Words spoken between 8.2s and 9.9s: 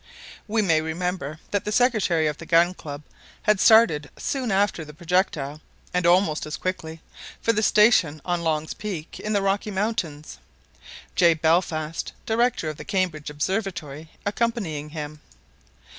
on Long's Peak, in the Rocky